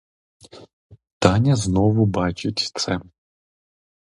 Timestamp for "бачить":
2.05-2.71